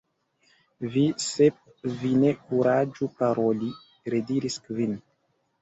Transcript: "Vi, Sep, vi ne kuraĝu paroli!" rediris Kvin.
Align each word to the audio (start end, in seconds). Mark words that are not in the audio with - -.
"Vi, 0.95 1.03
Sep, 1.25 1.59
vi 1.99 2.11
ne 2.23 2.33
kuraĝu 2.47 3.11
paroli!" 3.21 3.71
rediris 4.15 4.59
Kvin. 4.65 4.99